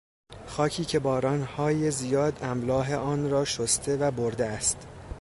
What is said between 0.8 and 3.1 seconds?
که بارانهای زیاد املاح